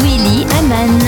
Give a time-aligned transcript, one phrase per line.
[0.00, 0.98] Willy Aman.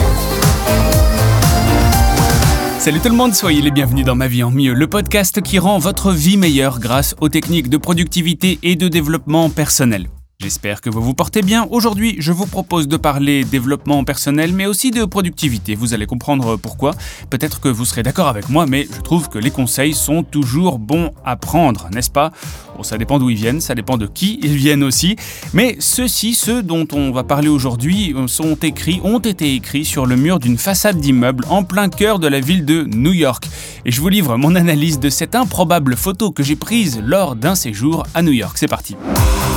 [2.78, 5.58] Salut tout le monde, soyez les bienvenus dans Ma vie en mieux, le podcast qui
[5.58, 10.08] rend votre vie meilleure grâce aux techniques de productivité et de développement personnel.
[10.40, 11.66] J'espère que vous vous portez bien.
[11.70, 15.74] Aujourd'hui, je vous propose de parler développement personnel, mais aussi de productivité.
[15.74, 16.90] Vous allez comprendre pourquoi.
[17.30, 20.78] Peut-être que vous serez d'accord avec moi, mais je trouve que les conseils sont toujours
[20.78, 22.32] bons à prendre, n'est-ce pas?
[22.76, 25.16] Bon, ça dépend d'où ils viennent, ça dépend de qui ils viennent aussi.
[25.52, 30.16] Mais ceux-ci, ceux dont on va parler aujourd'hui, sont écrits, ont été écrits sur le
[30.16, 33.46] mur d'une façade d'immeuble en plein cœur de la ville de New York.
[33.84, 37.54] Et je vous livre mon analyse de cette improbable photo que j'ai prise lors d'un
[37.54, 38.56] séjour à New York.
[38.58, 38.96] C'est parti.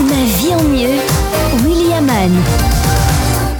[0.01, 1.01] Ma vie en mieux.
[1.63, 2.31] Willy Aman.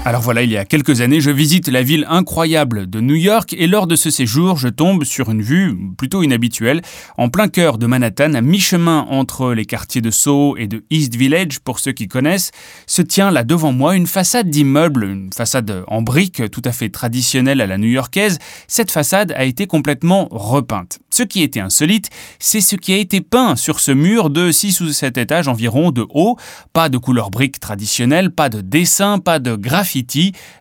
[0.08, 3.54] Alors voilà, il y a quelques années, je visite la ville incroyable de New York
[3.58, 6.82] et lors de ce séjour, je tombe sur une vue plutôt inhabituelle.
[7.18, 11.14] En plein cœur de Manhattan, à mi-chemin entre les quartiers de Soho et de East
[11.14, 12.52] Village, pour ceux qui connaissent,
[12.86, 16.88] se tient là devant moi une façade d'immeuble, une façade en briques tout à fait
[16.88, 18.40] traditionnelle à la new-yorkaise.
[18.70, 21.00] Cette façade a été complètement repeinte.
[21.10, 24.80] Ce qui était insolite, c'est ce qui a été peint sur ce mur de 6
[24.80, 26.38] ou 7 étages environ de haut.
[26.72, 29.58] Pas de couleur brique traditionnelle, pas de dessin, pas de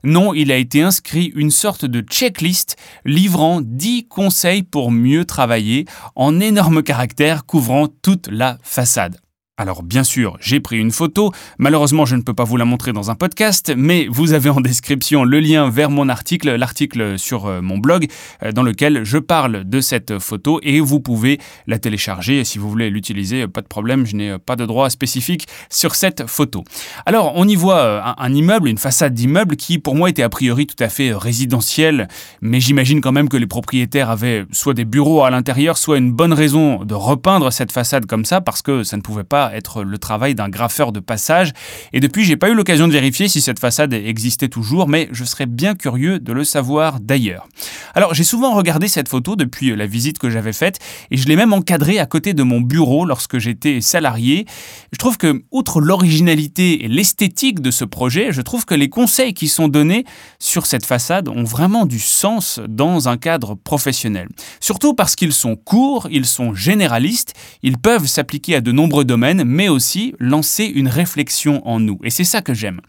[0.04, 5.86] non, il a été inscrit une sorte de checklist livrant 10 conseils pour mieux travailler
[6.14, 9.20] en énormes caractères couvrant toute la façade.
[9.58, 12.92] Alors bien sûr, j'ai pris une photo, malheureusement je ne peux pas vous la montrer
[12.92, 17.46] dans un podcast, mais vous avez en description le lien vers mon article, l'article sur
[17.46, 18.06] euh, mon blog,
[18.42, 22.68] euh, dans lequel je parle de cette photo et vous pouvez la télécharger si vous
[22.68, 26.62] voulez l'utiliser, pas de problème, je n'ai pas de droit spécifique sur cette photo.
[27.06, 30.28] Alors on y voit euh, un, immeuble, une façade d'immeuble qui pour moi était a
[30.28, 32.08] priori tout à fait résidentielle,
[32.42, 36.12] mais j'imagine quand même que les propriétaires avaient soit des bureaux à l'intérieur, soit une
[36.12, 39.83] bonne raison de repeindre cette façade comme ça parce que ça ne pouvait pas être
[39.83, 41.52] le travail d'un graffeur de passage.
[41.92, 45.25] Et depuis, j'ai pas eu l'occasion de vérifier si cette façade existait toujours, mais je
[45.25, 47.48] serais bien curieux de le savoir d'ailleurs.
[47.94, 50.78] Alors, j'ai souvent regardé cette photo depuis la visite que j'avais faite
[51.10, 54.47] et je l'ai même encadrée à côté de mon bureau lorsque j'étais salarié.
[54.93, 59.34] Je trouve que, outre l'originalité et l'esthétique de ce projet, je trouve que les conseils
[59.34, 60.04] qui sont donnés
[60.38, 64.28] sur cette façade ont vraiment du sens dans un cadre professionnel.
[64.60, 69.35] Surtout parce qu'ils sont courts, ils sont généralistes, ils peuvent s'appliquer à de nombreux domaines
[69.44, 71.98] mais aussi lancer une réflexion en nous.
[72.04, 72.80] Et c'est ça que j'aime.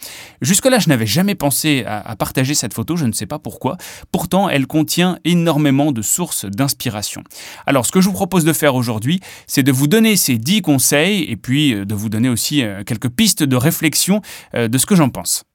[0.42, 3.78] Jusque-là, je n'avais jamais pensé à, partager cette photo, je ne sais pas pourquoi.
[4.12, 7.24] Pourtant, elle contient énormément de sources d'inspiration.
[7.66, 10.62] Alors, ce que je vous propose de faire aujourd'hui, c'est de vous donner ces 10
[10.62, 14.22] conseils et puis euh, de vous donner aussi euh, quelques pistes de réflexion
[14.56, 15.47] euh, de ce que j'en pense.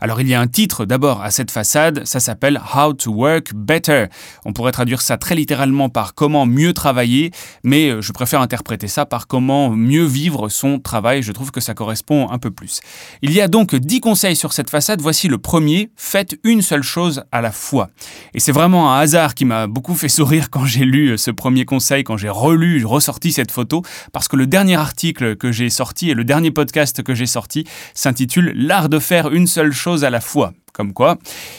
[0.00, 3.54] Alors il y a un titre d'abord à cette façade, ça s'appelle How to Work
[3.54, 4.06] Better.
[4.44, 7.30] On pourrait traduire ça très littéralement par comment mieux travailler,
[7.64, 11.60] mais euh, je préfère interpréter ça par comment mieux vivre son travail, je trouve que
[11.60, 12.80] ça correspond un peu plus.
[13.22, 16.82] Il y a donc 10 conseils sur cette façade, voici le premier, faites une seule
[16.82, 17.88] chose à la fois.
[18.34, 21.30] Et c'est vraiment un hasard qui m'a beaucoup fait sourire quand j'ai lu euh, ce
[21.30, 25.70] premier conseil, quand j'ai relu, ressorti cette photo, parce que le dernier article que j'ai
[25.70, 30.04] sorti et le dernier podcast que j'ai sorti s'intitule L'art de faire une seule chose
[30.04, 30.52] à la fois.
[30.72, 31.16] Comme quoi,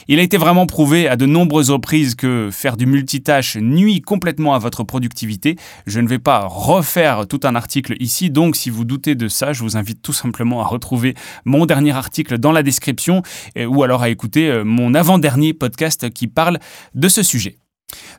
[0.07, 4.53] il a été vraiment prouvé à de nombreuses reprises que faire du multitâche nuit complètement
[4.53, 5.55] à votre productivité.
[5.87, 9.53] Je ne vais pas refaire tout un article ici, donc si vous doutez de ça,
[9.53, 11.15] je vous invite tout simplement à retrouver
[11.45, 13.23] mon dernier article dans la description
[13.67, 16.59] ou alors à écouter euh, mon avant-dernier podcast qui parle
[16.93, 17.57] de ce sujet.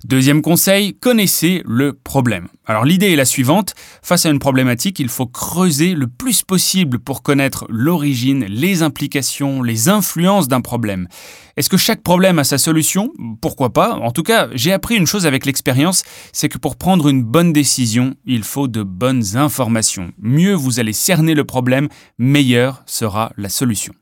[0.05, 2.49] Deuxième conseil, connaissez le problème.
[2.67, 6.99] Alors l'idée est la suivante, face à une problématique, il faut creuser le plus possible
[6.99, 11.09] pour connaître l'origine, les implications, les influences d'un problème.
[11.57, 13.13] Est-ce que chaque problème a sa solution?
[13.43, 13.95] Pourquoi pas?
[13.97, 17.53] En tout cas, j'ai appris une chose avec l'expérience, c'est que pour prendre une bonne
[17.53, 20.13] décision, il faut de bonnes informations.
[20.19, 23.95] Mieux vous allez cerner le problème, meilleure sera la solution.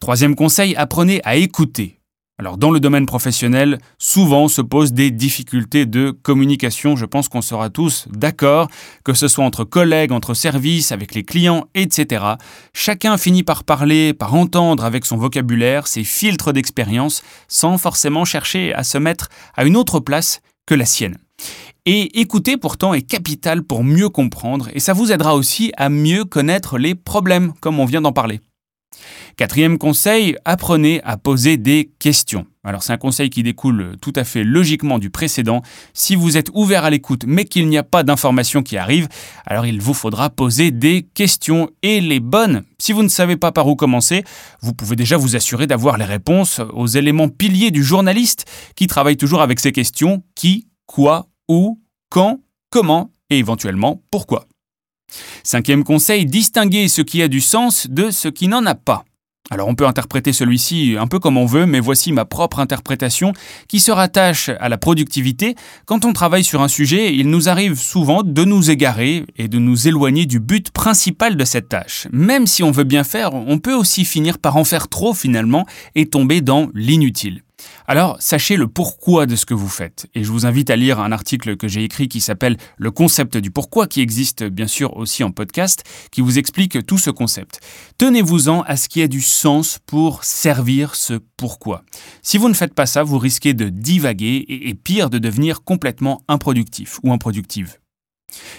[0.00, 2.00] Troisième conseil, apprenez à écouter.
[2.38, 7.40] Alors dans le domaine professionnel, souvent se posent des difficultés de communication, je pense qu'on
[7.40, 8.68] sera tous d'accord,
[9.04, 12.24] que ce soit entre collègues, entre services, avec les clients, etc.
[12.74, 18.74] Chacun finit par parler, par entendre avec son vocabulaire, ses filtres d'expérience, sans forcément chercher
[18.74, 21.16] à se mettre à une autre place que la sienne.
[21.86, 26.26] Et écouter pourtant est capital pour mieux comprendre, et ça vous aidera aussi à mieux
[26.26, 28.40] connaître les problèmes, comme on vient d'en parler.
[29.36, 32.46] Quatrième conseil, apprenez à poser des questions.
[32.64, 35.60] Alors c'est un conseil qui découle tout à fait logiquement du précédent.
[35.92, 39.08] Si vous êtes ouvert à l'écoute mais qu'il n'y a pas d'informations qui arrivent,
[39.44, 42.64] alors il vous faudra poser des questions et les bonnes.
[42.78, 44.24] Si vous ne savez pas par où commencer,
[44.62, 49.18] vous pouvez déjà vous assurer d'avoir les réponses aux éléments piliers du journaliste qui travaille
[49.18, 51.78] toujours avec ces questions qui, quoi, où,
[52.08, 52.40] quand,
[52.70, 54.46] comment et éventuellement pourquoi.
[55.44, 59.04] Cinquième conseil, distinguer ce qui a du sens de ce qui n'en a pas.
[59.50, 63.32] Alors on peut interpréter celui-ci un peu comme on veut, mais voici ma propre interprétation
[63.68, 65.54] qui se rattache à la productivité.
[65.84, 69.58] Quand on travaille sur un sujet, il nous arrive souvent de nous égarer et de
[69.58, 72.08] nous éloigner du but principal de cette tâche.
[72.12, 75.64] Même si on veut bien faire, on peut aussi finir par en faire trop finalement
[75.94, 77.45] et tomber dans l'inutile.
[77.86, 80.06] Alors, sachez le pourquoi de ce que vous faites.
[80.14, 83.36] Et je vous invite à lire un article que j'ai écrit qui s'appelle Le concept
[83.36, 87.60] du pourquoi, qui existe bien sûr aussi en podcast, qui vous explique tout ce concept.
[87.98, 91.84] Tenez-vous-en à ce qui a du sens pour servir ce pourquoi.
[92.22, 96.22] Si vous ne faites pas ça, vous risquez de divaguer et, pire, de devenir complètement
[96.28, 97.78] improductif ou improductive.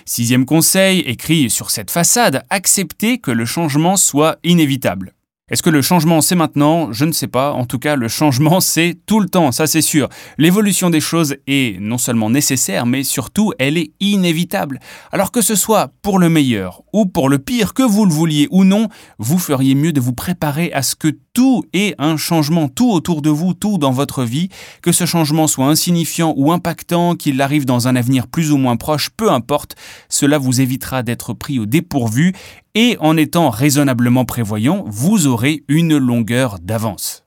[0.05, 5.13] Sixième conseil, écrit sur cette façade, acceptez que le changement soit inévitable.
[5.49, 6.91] Est-ce que le changement c'est maintenant?
[6.91, 7.53] Je ne sais pas.
[7.53, 10.09] En tout cas, le changement c'est tout le temps, ça c'est sûr.
[10.37, 14.81] L'évolution des choses est non seulement nécessaire, mais surtout elle est inévitable.
[15.13, 18.49] Alors que ce soit pour le meilleur ou pour le pire, que vous le vouliez
[18.51, 18.89] ou non,
[19.19, 23.21] vous feriez mieux de vous préparer à ce que tout ait un changement, tout autour
[23.21, 24.49] de vous, tout dans votre vie,
[24.81, 28.75] que ce changement soit insignifiant ou impactant, qu'il arrive dans un avenir plus ou moins
[28.75, 29.75] proche, peu importe,
[30.09, 32.33] cela vous évitera d'être pris au dépourvu
[32.73, 37.23] et en étant raisonnablement prévoyant, vous aurez une longueur d'avance.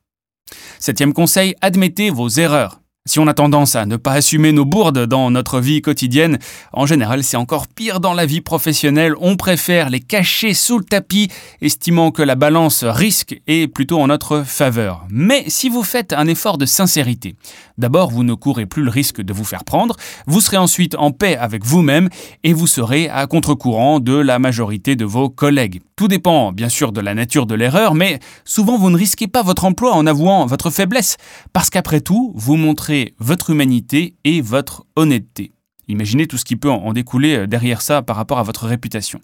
[0.81, 2.81] Septième conseil, admettez vos erreurs.
[3.11, 6.39] Si on a tendance à ne pas assumer nos bourdes dans notre vie quotidienne,
[6.73, 10.85] en général c'est encore pire dans la vie professionnelle, on préfère les cacher sous le
[10.85, 11.27] tapis,
[11.61, 15.07] estimant que la balance risque est plutôt en notre faveur.
[15.11, 17.35] Mais si vous faites un effort de sincérité,
[17.79, 19.97] d'abord vous ne courez plus le risque de vous faire prendre,
[20.29, 22.11] vous serez ensuite en paix avec vous-même
[22.45, 25.81] et vous serez à contre-courant de la majorité de vos collègues.
[25.97, 29.43] Tout dépend bien sûr de la nature de l'erreur, mais souvent vous ne risquez pas
[29.43, 31.17] votre emploi en avouant votre faiblesse,
[31.53, 35.53] parce qu'après tout, vous montrez votre humanité et votre honnêteté.
[35.89, 39.21] Imaginez tout ce qui peut en découler euh, derrière ça par rapport à votre réputation.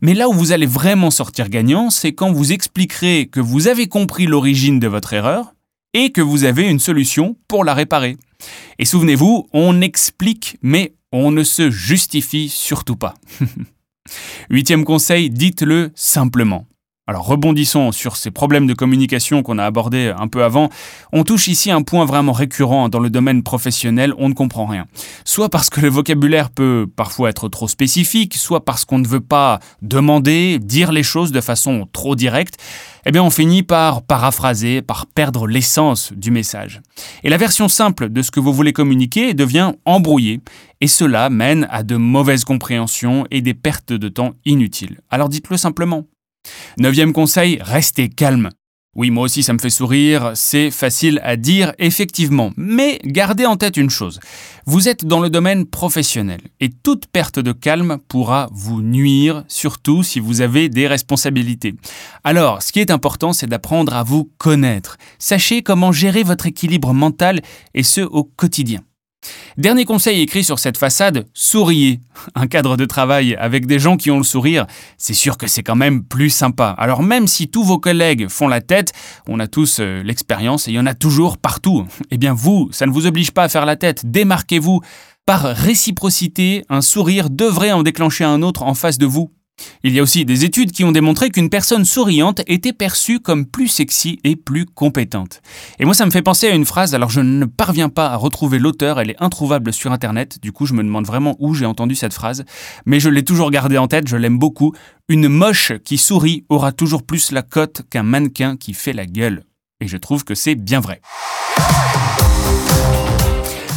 [0.00, 3.88] Mais là où vous allez vraiment sortir gagnant, c'est quand vous expliquerez que vous avez
[3.88, 5.52] compris l'origine de votre erreur
[5.92, 8.16] et que vous avez une solution pour la réparer.
[8.78, 13.14] Et souvenez-vous, on explique, mais on ne se justifie surtout pas.
[14.50, 16.66] Huitième conseil, dites-le simplement.
[17.08, 20.68] Alors rebondissons sur ces problèmes de communication qu'on a abordés un peu avant.
[21.10, 24.84] On touche ici un point vraiment récurrent dans le domaine professionnel, on ne comprend rien.
[25.24, 29.20] Soit parce que le vocabulaire peut parfois être trop spécifique, soit parce qu'on ne veut
[29.20, 32.58] pas demander, dire les choses de façon trop directe.
[33.06, 36.82] Eh bien on finit par paraphraser, par perdre l'essence du message.
[37.24, 40.42] Et la version simple de ce que vous voulez communiquer devient embrouillée,
[40.82, 45.00] et cela mène à de mauvaises compréhensions et des pertes de temps inutiles.
[45.08, 46.04] Alors dites-le simplement.
[46.78, 48.50] Neuvième conseil, restez calme.
[48.96, 53.56] Oui, moi aussi ça me fait sourire, c'est facile à dire effectivement, mais gardez en
[53.56, 54.18] tête une chose,
[54.66, 60.02] vous êtes dans le domaine professionnel et toute perte de calme pourra vous nuire, surtout
[60.02, 61.76] si vous avez des responsabilités.
[62.24, 64.96] Alors, ce qui est important, c'est d'apprendre à vous connaître.
[65.20, 67.40] Sachez comment gérer votre équilibre mental
[67.74, 68.80] et ce au quotidien.
[69.56, 71.98] Dernier conseil écrit sur cette façade, souriez.
[72.36, 74.66] Un cadre de travail avec des gens qui ont le sourire,
[74.98, 76.76] c'est sûr que c'est quand même plus sympa.
[76.78, 78.92] Alors même si tous vos collègues font la tête,
[79.26, 81.86] on a tous euh, l'expérience et il y en a toujours partout.
[82.12, 84.80] Eh bien vous, ça ne vous oblige pas à faire la tête, démarquez-vous.
[85.26, 89.32] Par réciprocité, un sourire devrait en déclencher un autre en face de vous.
[89.82, 93.46] Il y a aussi des études qui ont démontré qu'une personne souriante était perçue comme
[93.46, 95.40] plus sexy et plus compétente.
[95.78, 98.16] Et moi ça me fait penser à une phrase, alors je ne parviens pas à
[98.16, 101.66] retrouver l'auteur, elle est introuvable sur internet, du coup je me demande vraiment où j'ai
[101.66, 102.44] entendu cette phrase,
[102.86, 104.74] mais je l'ai toujours gardée en tête, je l'aime beaucoup.
[105.08, 109.44] Une moche qui sourit aura toujours plus la cote qu'un mannequin qui fait la gueule.
[109.80, 111.00] Et je trouve que c'est bien vrai.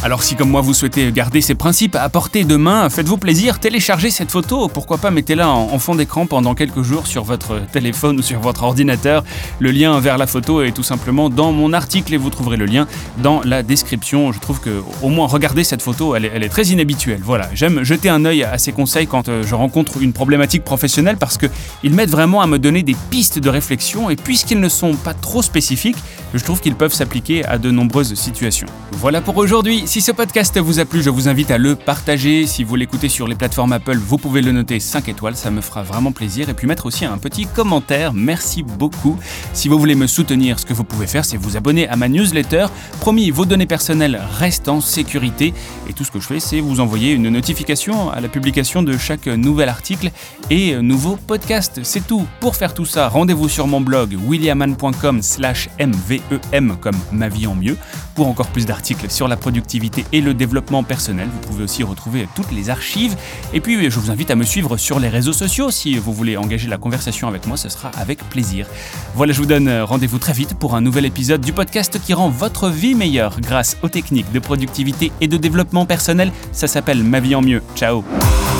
[0.04, 3.60] Alors si comme moi vous souhaitez garder ces principes à portée de main, faites-vous plaisir,
[3.60, 8.18] téléchargez cette photo, pourquoi pas mettez-la en, fond d'écran pendant quelques jours sur votre téléphone
[8.18, 9.22] ou sur votre ordinateur.
[9.60, 12.64] Le lien vers la photo est tout simplement dans mon article et vous trouverez le
[12.64, 14.32] lien dans la description.
[14.32, 17.20] Je trouve que au moins regarder cette photo, elle est, très inhabituelle.
[17.22, 21.16] Voilà, j'aime jeter un œil à ces conseils quand euh, je rencontre une problématique professionnelle
[21.16, 24.94] parce qu'ils m'aident vraiment à me donner des pistes de réflexion et puisqu'ils ne sont
[24.94, 25.98] pas trop spécifiques,
[26.34, 28.66] je trouve qu'ils peuvent s'appliquer à de nombreuses situations.
[28.92, 29.84] Voilà pour aujourd'hui.
[29.92, 32.46] Si ce podcast vous a plu, je vous invite à le partager.
[32.46, 35.60] Si vous l'écoutez sur les plateformes Apple, vous pouvez le noter 5 étoiles, ça me
[35.60, 36.48] fera vraiment plaisir.
[36.48, 38.14] Et puis mettre aussi un petit commentaire.
[38.14, 39.18] Merci beaucoup.
[39.52, 42.08] Si vous voulez me soutenir, ce que vous pouvez faire, c'est vous abonner à ma
[42.08, 42.68] newsletter.
[43.00, 45.52] Promis, vos données personnelles restent en sécurité.
[45.86, 48.96] Et tout ce que je fais, c'est vous envoyer une notification à la publication de
[48.96, 50.10] chaque nouvel article
[50.48, 51.80] et nouveau podcast.
[51.82, 52.26] C'est tout.
[52.40, 57.54] Pour faire tout ça, rendez-vous sur mon blog williaman.com slash mvem comme ma vie en
[57.54, 57.76] mieux
[58.14, 59.81] pour encore plus d'articles sur la productivité
[60.12, 61.28] et le développement personnel.
[61.32, 63.16] Vous pouvez aussi retrouver toutes les archives.
[63.52, 65.70] Et puis, je vous invite à me suivre sur les réseaux sociaux.
[65.70, 68.66] Si vous voulez engager la conversation avec moi, ce sera avec plaisir.
[69.14, 72.28] Voilà, je vous donne rendez-vous très vite pour un nouvel épisode du podcast qui rend
[72.28, 76.32] votre vie meilleure grâce aux techniques de productivité et de développement personnel.
[76.52, 77.62] Ça s'appelle Ma vie en mieux.
[77.74, 78.04] Ciao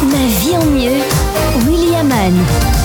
[0.03, 2.82] Ma vie en mieux, William Mann.